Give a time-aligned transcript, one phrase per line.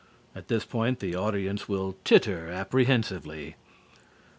[0.33, 3.55] (At this point the audience will titter apprehensively).